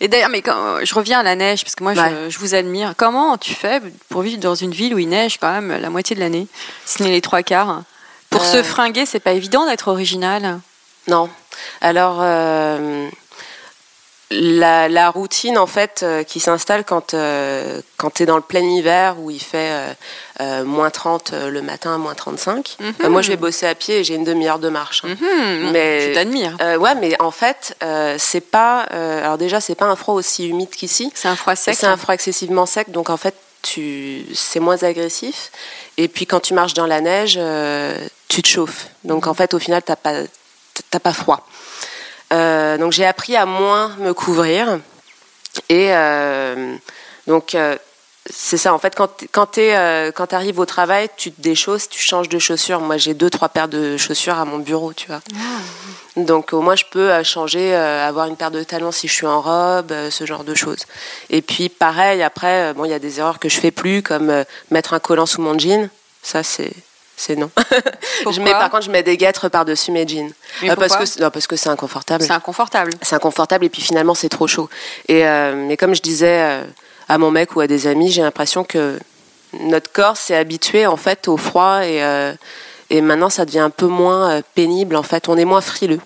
[0.00, 2.94] Et d'ailleurs, mais quand je reviens à la neige, parce que moi, je, vous admire.
[2.96, 6.16] Comment tu fais pour vivre dans une ville où il neige quand même la moitié
[6.16, 6.48] de l'année,
[6.84, 7.82] si ce n'est les trois quarts?
[8.30, 8.62] Pour se euh.
[8.64, 10.58] fringuer, c'est pas évident d'être original?
[11.06, 11.28] Non.
[11.80, 12.20] Alors,
[14.40, 18.62] la, routine en fait euh, qui s'installe quand, euh, quand tu es dans le plein
[18.62, 19.94] hiver où il fait
[20.40, 22.76] euh, moins 30 le matin, moins 35.
[22.80, 23.08] Mhm.
[23.08, 25.02] moi je vais bosser à pied et j'ai une demi-heure de marche.
[25.04, 25.16] Hein.
[25.20, 25.70] Mhm.
[25.72, 26.56] mais, je t'admire.
[26.80, 27.76] ouais, mais en fait,
[28.18, 28.80] c'est pas.
[28.80, 31.12] alors déjà, c'est pas un froid aussi humide qu'ici.
[31.14, 31.76] C'est un froid sec.
[31.78, 35.50] C'est un froid excessivement sec, donc en fait, tu, c'est moins agressif.
[35.96, 37.38] Et puis quand tu marches dans la neige,
[38.28, 38.88] tu te chauffes.
[39.04, 40.14] Donc en fait, au final, t'as pas,
[40.90, 41.46] t'as pas froid.
[42.32, 44.78] Euh, donc j'ai appris à moins me couvrir.
[45.68, 46.74] Et euh,
[47.26, 47.76] donc euh,
[48.30, 49.60] c'est ça, en fait, quand, quand tu
[50.14, 52.80] quand arrives au travail, tu te déchausses, tu changes de chaussures.
[52.80, 55.20] Moi, j'ai deux, trois paires de chaussures à mon bureau, tu vois.
[55.34, 56.20] Ah.
[56.20, 59.40] Donc, au moins, je peux changer, avoir une paire de talons si je suis en
[59.40, 60.86] robe, ce genre de choses.
[61.30, 64.44] Et puis, pareil, après, bon, il y a des erreurs que je fais plus, comme
[64.70, 65.90] mettre un collant sous mon jean.
[66.22, 66.72] Ça, c'est
[67.16, 67.50] c'est non.
[68.30, 70.32] je mets, par contre, je mets des guêtres par-dessus mes jeans.
[70.64, 72.24] Euh, parce que parce que c'est inconfortable.
[72.24, 72.92] C'est inconfortable.
[73.02, 74.68] C'est inconfortable et puis finalement c'est trop chaud.
[75.08, 76.64] Et euh, mais comme je disais euh,
[77.08, 78.98] à mon mec ou à des amis, j'ai l'impression que
[79.60, 82.02] notre corps s'est habitué en fait au froid et
[82.90, 84.96] et maintenant ça devient un peu moins pénible.
[84.96, 86.00] En fait, on est moins frileux.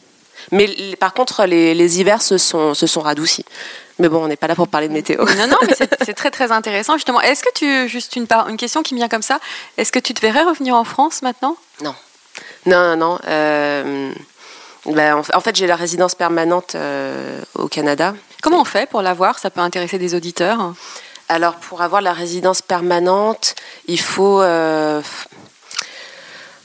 [0.53, 3.45] Mais par contre, les, les hivers se sont se sont radoucis.
[3.99, 5.25] Mais bon, on n'est pas là pour parler de météo.
[5.25, 7.21] Non, non, mais c'est très très intéressant justement.
[7.21, 9.41] Est-ce que tu, juste une, une question qui me vient comme ça,
[9.79, 11.57] est-ce que tu te verrais revenir en France maintenant?
[11.83, 11.95] Non.
[12.67, 13.19] Non, non, non.
[13.27, 14.13] Euh,
[14.87, 18.15] ben, en, fait, j'ai la résidence permanente euh, au Canada.
[18.43, 20.75] Comment on fait pour l'avoir Ça peut intéresser des auditeurs?
[21.29, 23.55] Alors, pour avoir la résidence permanente,
[23.89, 25.01] il faut, euh,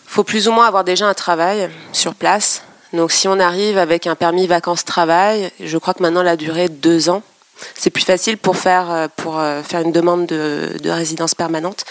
[0.05, 2.63] faut plus ou moins avoir déjà un travail sur place.
[2.93, 6.69] Donc si on arrive avec un permis vacances-travail, je crois que maintenant la durée est
[6.69, 7.23] deux ans.
[7.75, 11.85] C'est plus facile pour faire, euh, pour euh, faire une demande de, de résidence permanente.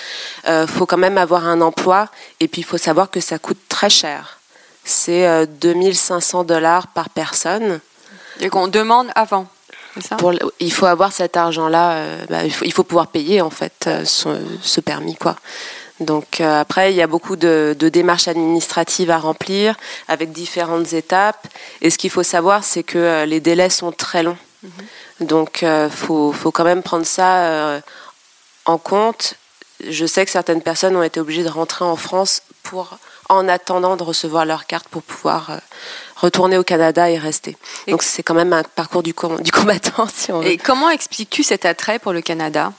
[0.45, 2.09] Il euh, faut quand même avoir un emploi
[2.41, 4.39] et puis il faut savoir que ça coûte très cher.
[4.85, 7.81] C'est euh, 2500 dollars par personne.
[8.41, 9.47] Et qu'on demande avant.
[10.07, 10.17] ça?
[10.17, 11.93] Pour, il faut avoir cet argent-là.
[11.93, 15.37] euh, bah, il, faut, il faut pouvoir payer en fait son- ce permis quoi.
[16.01, 19.77] Donc euh, après, il y a beaucoup de, de démarches administratives à remplir
[20.09, 21.47] avec différentes étapes.
[21.83, 24.39] Et ce qu'il faut savoir, c'est que euh, les délais sont très longs.
[25.21, 27.81] Donc il faut, faut quand même prendre ça euh,
[28.67, 29.35] en compte.
[29.89, 32.99] Je sais que certaines personnes ont été obligées de rentrer en France pour,
[33.31, 35.57] en attendant de recevoir leur carte pour pouvoir euh,
[36.17, 37.57] retourner au Canada et rester.
[37.89, 40.49] Donc c'est quand même un parcours du, com- du combattant, si on veut.
[40.49, 42.73] Et comment expliques-tu cet attrait pour le Canada?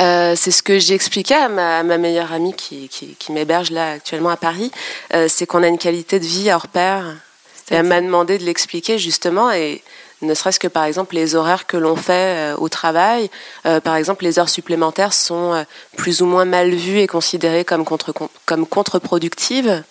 [0.00, 2.88] Euh, c'est ce que j'ai expliqué à ma, à ma meilleure amie qui,
[3.30, 4.70] m'héberge là actuellement à Paris.
[5.14, 7.16] Euh, c'est qu'on a une qualité de vie hors pair.
[7.70, 9.50] Et elle m'a demandé de l'expliquer justement.
[9.50, 9.82] Et
[10.22, 13.30] ne serait-ce que par exemple les horaires que l'on fait euh, au travail,
[13.82, 15.64] par exemple les heures supplémentaires sont
[15.96, 18.12] plus ou moins mal vues et considérées comme, contre,
[18.44, 19.82] comme contre-productives.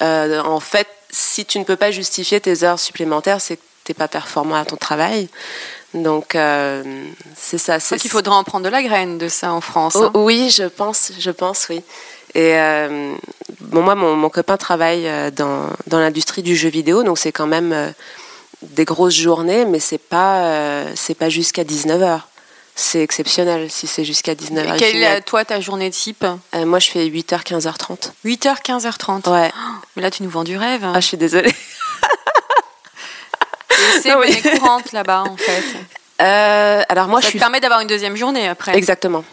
[0.00, 3.94] En fait, si tu ne peux pas justifier tes heures supplémentaires, c'est que tu n'es
[3.94, 5.28] pas performant à ton travail.
[5.94, 6.82] Donc, euh,
[7.36, 7.78] c'est ça.
[7.78, 9.94] C'est qu'il faudra en prendre de la graine de ça en France.
[9.96, 10.10] Oh, hein.
[10.14, 11.82] oui, je pense, je pense, oui.
[12.34, 13.14] Et euh,
[13.60, 17.32] bon, moi, mon, mon copain travaille euh, dans, dans l'industrie du jeu vidéo, donc c'est
[17.32, 17.90] quand même euh,
[18.62, 22.20] des grosses journées, mais c'est pas, c'est pas jusqu'à 19h.
[22.74, 24.78] C'est exceptionnel si c'est jusqu'à 19h.
[24.78, 26.24] Quelle est toi ta journée type?
[26.54, 28.12] Moi, je fais 8h, 15h30.
[28.24, 29.30] 8h, 15h30.
[29.30, 29.52] Ouais.
[29.96, 30.86] Mais là, tu nous vends du rêve.
[30.94, 31.52] Ah, je suis désolée.
[34.02, 35.62] C'est monnaie courante là-bas, en fait.
[36.20, 38.76] Euh, alors, moi, ça je te suis permet d'avoir une deuxième journée après.
[38.76, 39.24] Exactement.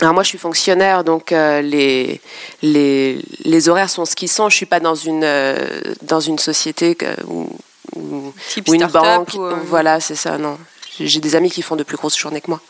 [0.00, 2.20] Alors moi, je suis fonctionnaire, donc euh, les,
[2.62, 4.48] les, les horaires sont ce qu'ils sont.
[4.48, 5.54] Je suis pas dans une, euh,
[6.02, 6.96] dans une société
[7.28, 7.48] où,
[7.94, 8.32] où-
[8.66, 9.34] ou une banque.
[9.34, 10.58] ou, Voilà, c'est ça, non.
[10.98, 12.60] J'ai des amis qui font de plus grosses journées que moi.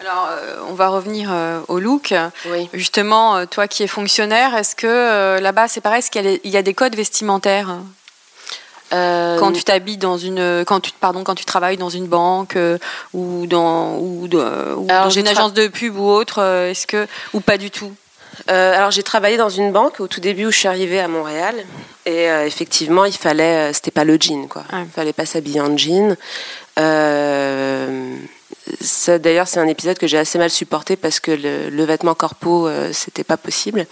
[0.00, 0.28] Alors,
[0.70, 1.30] on va revenir
[1.66, 2.14] au look.
[2.46, 2.70] Oui.
[2.72, 6.62] Justement, toi qui es fonctionnaire, est-ce que là-bas, c'est pareil, est-ce qu'il y, a y
[6.62, 7.76] des codes vestimentaires?
[8.90, 12.78] Quand tu t'habilles dans une, quand tu, pardon, quand tu travailles dans une banque euh,
[13.12, 14.38] ou dans, ou, de-
[14.76, 17.70] ou Alors, dans une agence de pub ou autre, euh, est-ce que, ou pas du
[17.70, 17.92] tout?
[18.50, 21.08] Euh, alors j'ai travaillé dans une banque au tout début où je suis arrivée à
[21.08, 21.56] Montréal
[22.06, 24.62] et euh, effectivement il fallait, euh, c'était pas le jean quoi.
[24.72, 24.84] Ouais.
[24.84, 26.16] Il fallait pas s'habiller en jean.
[28.80, 32.14] Ça, D'ailleurs, c'est un épisode que j'ai assez mal supporté parce que le, le vêtement
[32.14, 33.86] corpo, euh, c'était pas possible.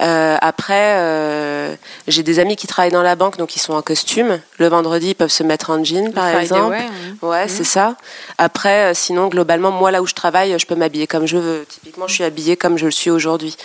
[0.00, 1.74] Euh, après, euh,
[2.08, 4.40] j'ai des amis qui travaillent dans la banque, donc ils sont en costume.
[4.58, 6.70] Le vendredi, ils peuvent se mettre en jean, par Friday exemple.
[6.70, 6.90] wear,
[7.22, 7.28] oui.
[7.28, 7.96] Ouais, c'est ça.
[8.38, 11.66] Après, euh, sinon, globalement, moi, là où je travaille, je peux m'habiller comme je veux.
[11.68, 13.56] Typiquement, je suis habillée comme je le suis aujourd'hui.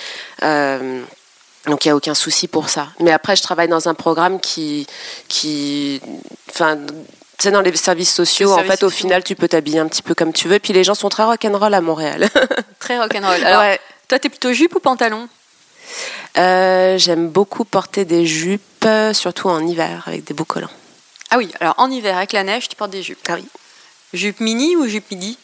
[0.41, 2.87] Donc, il n'y a aucun souci pour ça.
[3.01, 4.87] Mais après, je travaille dans un programme qui.
[5.27, 6.01] qui
[6.49, 6.77] enfin.
[7.37, 8.97] Tu sais, dans les services sociaux, Les en services fait, au sociaux.
[9.07, 10.57] final, tu peux t'habiller un petit peu comme tu veux.
[10.59, 12.29] Puis les gens sont très rock'n'roll à Montréal.
[12.79, 13.43] Très rock'n'roll.
[13.45, 13.79] Alors, Ouais.
[14.07, 15.27] toi, t'es plutôt jupe ou pantalon?
[16.37, 20.69] Euh, J'aime beaucoup porter des jupes, surtout en hiver, avec des beaux collants.
[21.29, 23.19] Ah oui, alors en hiver, avec la neige, tu portes des jupes.
[23.29, 23.45] Ah oui.
[24.13, 25.37] Jupe mini ou jupe midi?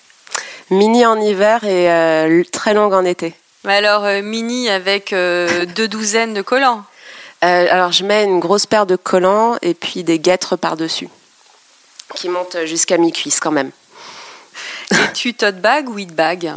[0.71, 3.35] Mini en hiver et euh, très longue en été.
[3.65, 5.09] Mais alors, euh, mini avec
[5.75, 6.83] deux douzaines de collants?
[7.41, 11.09] Alors, je mets une grosse paire de collants et puis des guêtres par-dessus,
[12.15, 13.71] qui montent jusqu'à mi-cuisse quand même.
[14.91, 16.53] Et tu tote bag ou hit bag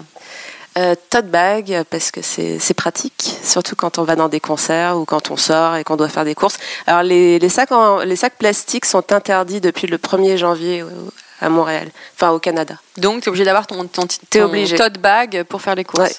[0.79, 5.07] Euh, tote bag, parce que c'est pratique, surtout quand on va dans des concerts ou
[5.07, 6.59] quand on sort et qu'on doit faire des courses.
[6.87, 10.85] Alors, les, les sacs en- les sacs plastiques sont interdits depuis le 1er janvier
[11.41, 12.75] à Montréal, enfin au Canada.
[12.99, 14.77] Donc, tu es obligé d'avoir ton, ton, ton obligé.
[14.77, 16.11] tote bag pour faire les courses.
[16.11, 16.17] Ouais.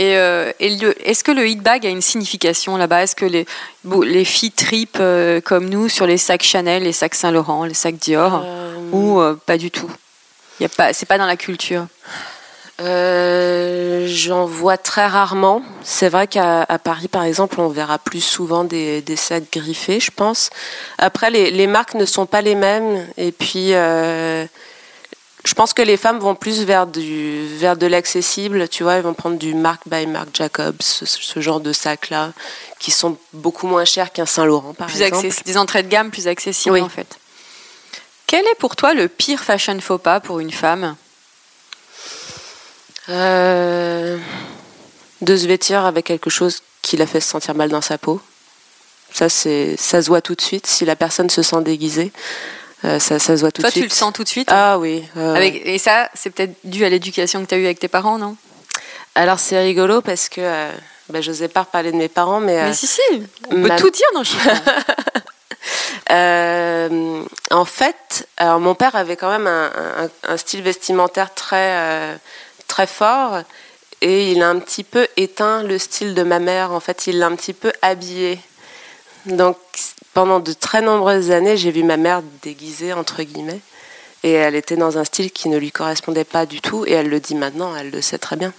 [0.00, 3.02] Et, euh, et est-ce que le hit bag a une signification là-bas?
[3.02, 3.44] Est-ce que les,
[3.84, 7.74] bon, les filles tripent euh, comme nous sur les sacs Chanel, les sacs Saint-Laurent, les
[7.74, 8.40] sacs Dior?
[8.42, 9.90] Euh, Ou pas du tout?
[10.58, 11.86] Y a pas, C'est pas dans la culture.
[12.80, 15.62] Euh, J'en vois très rarement.
[15.82, 20.10] C'est vrai qu'à Paris, par exemple, on verra plus souvent des, des sacs griffés, je
[20.10, 20.48] pense.
[20.96, 23.06] Après, les, les marques ne sont pas les mêmes.
[23.18, 24.46] Et puis, euh,
[25.44, 28.68] je pense que les femmes vont plus vers, du, vers de l'accessible.
[28.68, 32.32] Tu vois, elles vont prendre du Marc by Marc Jacobs, ce, ce genre de sacs-là,
[32.78, 35.28] qui sont beaucoup moins chers qu'un Saint-Laurent, par Plus exemple.
[35.44, 36.80] des entrées de gamme plus accessibles Oui.
[36.82, 37.18] en fait.
[38.26, 40.94] Quel est pour toi le pire fashion faux pas pour une femme?
[43.08, 44.18] Euh,
[45.20, 48.20] de se vêtir avec quelque chose qui la fait se sentir mal dans sa peau.
[49.12, 50.66] Ça, c'est, ça se voit tout de suite.
[50.66, 52.12] Si la personne se sent déguisée,
[52.84, 53.90] euh, ça, ça se voit tout Toi, de tu suite.
[53.92, 55.04] le sens tout de suite Ah oui.
[55.16, 57.88] euh, Avec- Et ça, c'est peut-être dû à l'éducation que tu as eue avec tes
[57.88, 58.36] parents, non?
[59.14, 60.70] Alors c'est rigolo parce que euh,
[61.08, 62.62] Ben, je n'osais pas reparler de mes parents, mais.
[62.62, 63.00] Mais si, si,
[63.50, 64.50] on peut tout dire dans Chiffon.
[66.10, 72.16] Euh, en fait, alors mon père avait quand même un, style vestimentaire très, euh,
[72.66, 73.42] très fort
[74.00, 76.72] et il a un petit peu éteint le style de ma mère.
[76.72, 78.40] En fait, il l'a un petit peu habillé.
[79.26, 79.56] Donc,
[80.14, 83.60] pendant de très nombreuses années, j'ai vu ma mère déguisée, entre guillemets,
[84.22, 87.08] et elle était dans un style qui ne lui correspondait pas du tout, et elle
[87.08, 88.52] le dit maintenant, elle le sait très bien.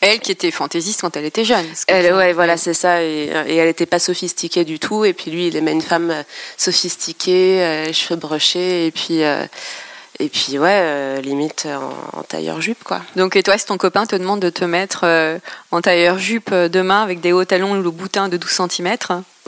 [0.00, 1.64] Elle qui était fantaisiste quand elle était jeune.
[1.88, 3.02] Elle, ouais, voilà, c'est ça.
[3.02, 5.06] Et, elle n'était pas sophistiquée du tout.
[5.06, 6.22] Et puis lui, il aimait une femme euh,
[6.58, 9.22] sophistiquée, euh, cheveux brochés, et puis.
[9.22, 9.44] Euh,
[10.18, 11.68] et puis ouais, limite
[12.14, 13.02] en, tailleur-jupe quoi.
[13.16, 15.04] Donc et toi, si ton copain te demande de te mettre
[15.70, 18.96] en tailleur-jupe demain avec des hauts talons ou le boutin de 12 cm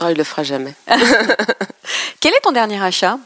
[0.01, 0.73] oh, Il le fera jamais.
[2.19, 3.17] Quel est ton dernier achat?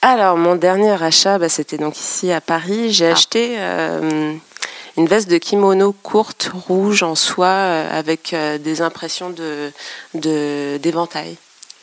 [0.00, 2.92] Alors mon dernier achat, bah, c'était donc ici à Paris.
[2.92, 3.12] J'ai ah.
[3.12, 3.58] acheté
[4.96, 9.72] une veste de kimono courte, rouge en soie, euh, avec euh, des impressions de,
[10.78, 11.36] d'éventail.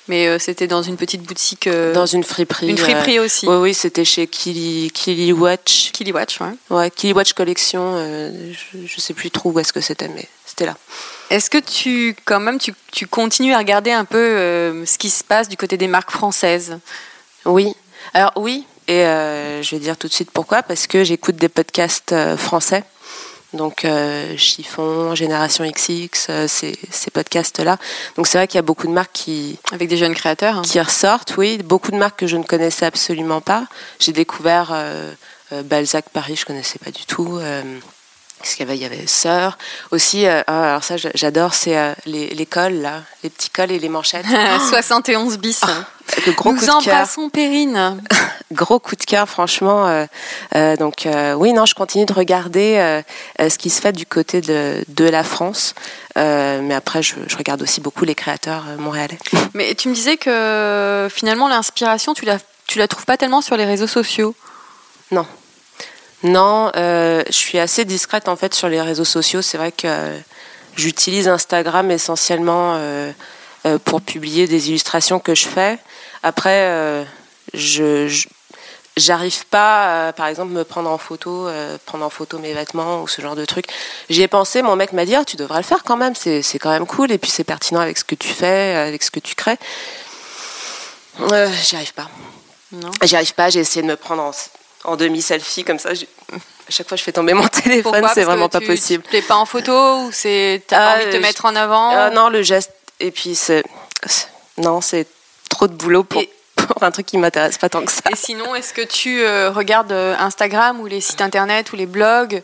[0.08, 1.70] Mais euh, c'était dans une petite boutique.
[1.70, 2.70] dans une friperie.
[2.70, 3.48] Une friperie aussi.
[3.48, 5.92] Oui, oui, c'était chez Kili, Kili Watch.
[5.92, 6.48] Kili Watch, ouais.
[6.70, 7.96] Ouais, Kili Watch Collection.
[7.98, 10.76] je ne sais plus trop où est-ce que c'était, mais c'était là.
[11.30, 15.24] Est-ce que tu, quand même, tu, tu, continues à regarder un peu ce qui se
[15.24, 16.80] passe du côté des marques françaises?
[17.46, 17.76] Oui.
[18.13, 22.15] Alors oui, et je vais dire tout de suite pourquoi, parce que j'écoute des podcasts
[22.38, 22.84] français.
[23.54, 26.76] Donc euh, Chiffon, Génération XX, euh, ces,
[27.12, 27.78] podcasts-là.
[28.15, 29.58] Donc c'est vrai qu'il y a beaucoup de marques qui...
[29.72, 30.58] Avec des jeunes créateurs.
[30.58, 30.62] Hein.
[30.62, 31.58] Qui ressortent, oui.
[31.58, 33.65] Beaucoup de marques que je ne connaissais absolument pas.
[34.00, 35.13] J'ai découvert euh,
[35.65, 37.39] Balzac Paris, je ne connaissais pas du tout.
[38.41, 39.58] Qu'est-ce qu'il y avait Il y avait Sœur.
[39.91, 44.25] Aussi, ah, alors ça j'adore, c'est les, cols, là, les petits cols et les manchettes.
[44.69, 45.62] 71 bis.
[45.63, 45.86] Ah,
[46.25, 47.08] le gros Nous coup de cœur.
[47.32, 48.02] Périne.
[48.52, 49.88] gros coup de cœur, franchement.
[49.88, 50.06] Euh,
[50.56, 53.02] euh, donc euh, oui, non, je continue de regarder
[53.39, 55.75] ce qui se fait du côté de, de la France.
[56.15, 59.19] mais après, je, je, regarde aussi beaucoup les créateurs montréalais.
[59.54, 63.58] Mais tu me disais que finalement, l'inspiration, tu la, tu la trouves pas tellement sur
[63.58, 64.36] les réseaux sociaux?
[65.12, 65.25] Non.
[66.24, 69.42] Non, je suis assez discrète en fait sur les réseaux sociaux.
[69.42, 69.88] C'est vrai que
[70.76, 72.78] j'utilise Instagram essentiellement
[73.86, 75.80] pour publier des illustrations que je fais.
[76.24, 77.06] Après,
[77.54, 78.10] je,
[79.00, 83.08] j'arrive pas, par exemple, me prendre en photo, euh, prendre en photo mes vêtements ou
[83.08, 83.66] ce genre de truc.
[84.10, 86.42] J'y ai pensé, mon mec m'a dit, ah, tu devrais le faire quand même, c'est,
[86.42, 89.12] c'est quand même cool, et puis c'est pertinent avec ce que tu fais, avec ce
[89.12, 89.58] que tu crées.
[91.22, 92.10] Euh, j'y arrive pas.
[92.72, 92.92] Non.
[93.04, 94.32] J'y arrive pas, j'ai essayé de me prendre en,
[94.84, 95.89] en demi-selfie, comme ça.
[95.89, 99.04] À chaque fois, je fais tomber mon téléphone, c'est vraiment pas possible.
[99.04, 102.12] Tu plais pas en photo ou c'est t'as pas envie de te mettre en avant
[102.12, 102.72] Non, le geste.
[103.00, 103.63] Et puis c'est
[104.60, 105.08] non, c'est
[105.50, 106.04] trop de boulot
[106.56, 108.02] pour un truc qui m'intéresse pas tant que ça.
[108.12, 111.86] Et sinon, est-ce que tu euh, regardes euh, Instagram ou les sites internet ou les
[111.86, 112.44] blogs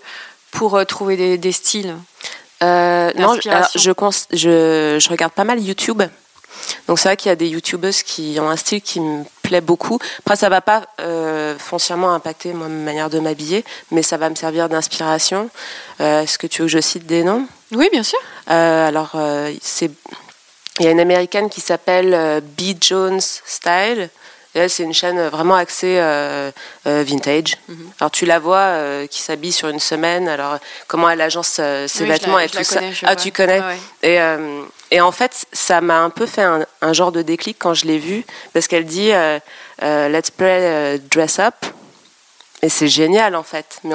[0.51, 1.95] pour euh, trouver des, styles
[2.61, 6.01] Non, je, je, je, regarde pas mal YouTube.
[6.87, 9.61] Donc c'est vrai qu'il y a des youtubeuses qui ont un style qui me plaît
[9.61, 9.99] beaucoup.
[10.19, 10.87] Après ça va pas
[11.57, 15.49] foncièrement impacter ma manière de m'habiller, mais ça va me servir d'inspiration.
[15.99, 17.47] Est-ce que tu veux que je cite des noms?
[17.71, 18.19] Oui, bien sûr.
[18.47, 19.15] alors
[19.61, 19.91] c'est
[20.79, 22.75] il y a une américaine qui s'appelle euh, B.
[22.81, 24.09] Jones Style.
[24.57, 26.49] Et c'est une chaîne vraiment axée euh,
[26.87, 27.57] euh, vintage.
[27.67, 27.91] Mhm.
[27.99, 30.29] Alors tu la vois qui s'habille sur une semaine.
[30.29, 32.79] Alors comment elle agence ses vêtements et tout ça.
[33.03, 33.61] ah tu connais.
[34.01, 34.17] Et,
[34.91, 37.85] et en fait ça m'a un peu fait un, un, genre de déclic quand je
[37.85, 39.11] l'ai vue parce qu'elle dit
[39.81, 41.55] Let's play dress up.
[42.65, 43.79] Et c'est génial en fait.
[43.83, 43.93] Mais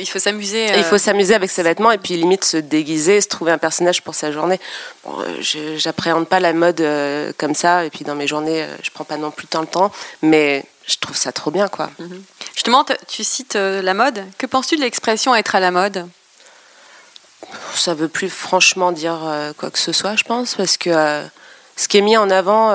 [0.00, 0.66] il faut s'amuser.
[0.76, 4.02] Il faut s'amuser avec ses vêtements et puis limite se déguiser, se trouver un personnage
[4.02, 4.58] pour sa journée.
[5.04, 8.76] Bon, euh, j'appréhende pas la mode euh, comme ça et puis dans mes journées, euh,
[8.82, 11.90] je prends pas non plus tant le temps, mais je trouve ça trop bien quoi.
[12.00, 12.24] Mhm.
[12.54, 14.24] Justement, tu cites la mode.
[14.36, 16.08] Que penses-tu de l'expression être à la mode?
[17.76, 19.20] Ça veut plus franchement dire
[19.58, 20.90] quoi que ce soit, je pense, parce que
[21.76, 22.72] ce qui est mis en avant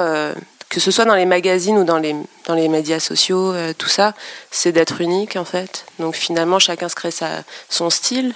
[0.74, 2.16] que ce soit dans les magazines ou dans les,
[2.48, 4.16] dans les médias sociaux, euh, tout ça,
[4.50, 5.86] c'est d'être unique en fait.
[6.00, 8.34] Donc finalement, chacun se crée sa, son style.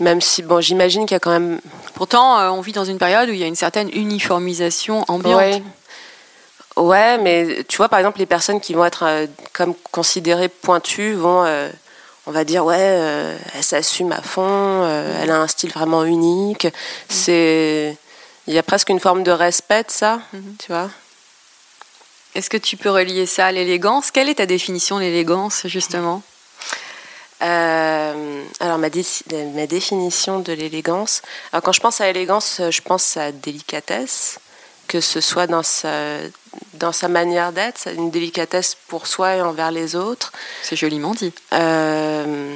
[0.00, 1.60] Même si, bon, j'imagine qu'il y a quand même.
[1.94, 5.62] Pourtant, euh, on vit dans une période où il y a une certaine uniformisation ambiante.
[6.76, 7.16] Ouais.
[7.18, 11.46] mais tu vois, par exemple, les personnes qui vont être euh, comme considérées pointues vont,
[12.26, 14.84] on va dire, ouais, elle s'assume à fond,
[15.22, 16.64] elle a un style vraiment unique.
[16.64, 16.70] Mm.
[17.08, 17.96] C'est,
[18.48, 20.56] il y a presque une forme de respect de ça, mm-hmm.
[20.58, 20.90] tu vois.
[22.36, 24.10] Est-ce que tu peux relier ça à l'élégance?
[24.10, 26.22] Quelle est ta définition de l'élégance, justement?
[27.40, 28.88] Euh, alors ma,
[29.54, 31.22] ma, définition de l'élégance,
[31.52, 34.38] alors quand je pense à l'élégance, je pense à délicatesse,
[34.86, 36.18] que ce soit dans sa,
[36.74, 40.32] dans sa manière d'être, une délicatesse pour soi et envers les autres.
[40.62, 41.32] C'est joliment dit.
[41.54, 42.54] Euh,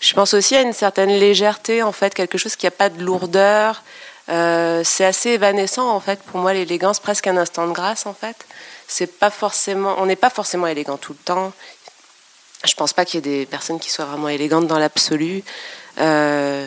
[0.00, 3.00] Je pense aussi à une certaine légèreté, en fait, quelque chose qui n'a pas de
[3.04, 3.84] lourdeur.
[4.28, 8.14] Euh, c'est assez évanescent, en fait, pour moi, l'élégance, presque un instant de grâce, en
[8.14, 8.46] fait.
[8.86, 11.52] C'est pas forcément, on n'est pas forcément élégant tout le temps.
[12.64, 15.44] Je pense pas qu'il y ait des personnes qui soient vraiment élégantes dans l'absolu.
[16.00, 16.66] Euh,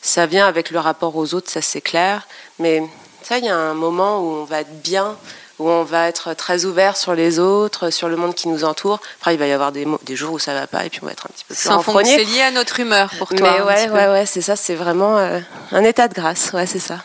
[0.00, 2.26] ça vient avec le rapport aux autres, ça c'est clair.
[2.58, 2.82] Mais
[3.22, 5.16] ça, il y a un moment où on va être bien
[5.58, 9.00] où on va être très ouvert sur les autres, sur le monde qui nous entoure.
[9.20, 11.06] Après, il va y avoir des, des jours où ça va pas, et puis on
[11.06, 12.16] va être un petit peu plus renfrogné.
[12.16, 13.38] C'est lié à notre humeur pour toi.
[13.40, 15.40] Mais ouais, ouais, ouais, c'est ça, c'est vraiment euh,
[15.72, 17.02] un état de grâce, ouais, c'est ça.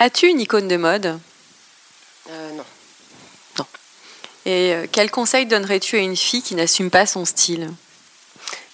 [0.00, 1.18] As-tu une icône de mode?
[2.30, 2.64] Euh, Non.
[3.58, 3.66] Non.
[4.44, 7.70] Et euh, quel conseil donnerais-tu à une fille qui n'assume pas son style?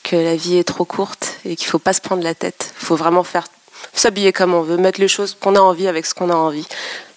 [0.03, 2.73] Que la vie est trop courte et qu'il faut pas se prendre la tête.
[2.81, 3.47] Il faut vraiment faire
[3.93, 6.67] s'habiller comme on veut, mettre les choses qu'on a envie avec ce qu'on a envie.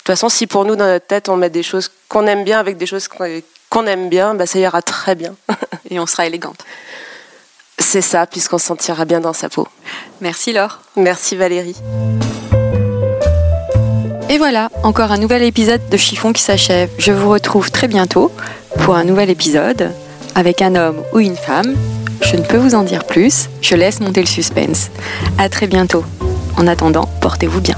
[0.03, 2.43] De toute façon, si pour nous, dans notre tête, on met des choses qu'on aime
[2.43, 5.33] bien avec des choses qu'on aime bien, bah, ça ira très bien.
[5.89, 6.57] Et on sera élégante.
[7.79, 9.65] C'est ça, puisqu'on se sentira bien dans sa peau.
[10.19, 10.81] Merci Laure.
[10.97, 11.77] Merci Valérie.
[14.27, 16.89] Et voilà, encore un nouvel épisode de Chiffon qui s'achève.
[16.97, 18.29] Je vous retrouve très bientôt
[18.83, 19.93] pour un nouvel épisode
[20.35, 21.77] avec un homme ou une femme.
[22.23, 24.89] Je ne peux vous en dire plus, je laisse monter le suspense.
[25.37, 26.03] À très bientôt.
[26.57, 27.77] En attendant, portez-vous bien.